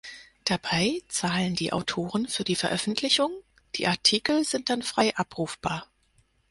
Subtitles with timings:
[0.45, 3.31] Dabei zahlen die Autoren für die Veröffentlichung,
[3.75, 5.85] die Artikel sind dann frei abrufbar.